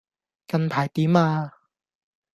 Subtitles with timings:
[0.47, 1.53] 近排點呀